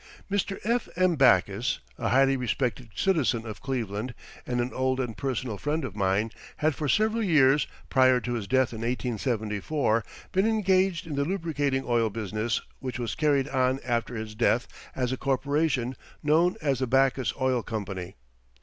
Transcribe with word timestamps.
Mr. 0.31 0.57
F.M. 0.63 1.15
Backus, 1.15 1.77
a 1.99 2.09
highly 2.09 2.35
respected 2.35 2.89
citizen 2.95 3.45
of 3.45 3.61
Cleveland 3.61 4.15
and 4.47 4.59
an 4.59 4.73
old 4.73 4.99
and 4.99 5.15
personal 5.15 5.59
friend 5.59 5.85
of 5.85 5.95
mine, 5.95 6.31
had 6.57 6.73
for 6.73 6.89
several 6.89 7.21
years 7.21 7.67
prior 7.91 8.19
to 8.19 8.33
his 8.33 8.47
death 8.47 8.73
in 8.73 8.79
1874 8.79 10.03
been 10.31 10.47
engaged 10.47 11.05
in 11.05 11.13
the 11.17 11.23
lubricating 11.23 11.83
oil 11.85 12.09
business 12.09 12.61
which 12.79 12.97
was 12.97 13.13
carried 13.13 13.47
on 13.49 13.79
after 13.85 14.15
his 14.15 14.33
death 14.33 14.67
as 14.95 15.11
a 15.11 15.17
corporation 15.17 15.95
known 16.23 16.55
as 16.63 16.79
the 16.79 16.87
Backus 16.87 17.31
Oil 17.39 17.61
Company. 17.61 18.15